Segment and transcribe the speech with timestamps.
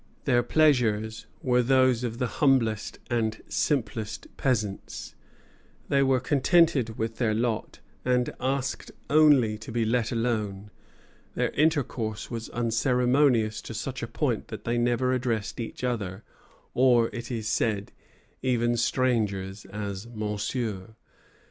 [0.25, 5.13] Their pleasures were those of the humblest and simplest peasants;
[5.89, 10.71] they were contented with their lot, and asked only to be let alone.
[11.35, 16.23] Their intercourse was unceremonious to such a point that they never addressed each other,
[16.73, 17.91] or, it is said,
[18.41, 20.95] even strangers, as monsieur.